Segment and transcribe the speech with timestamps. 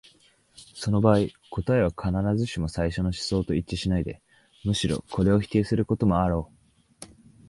[0.73, 4.19] その場合、答えは必ずしも最初の思想と一致しないで、
[4.63, 7.05] むしろこれを否定することもあろう。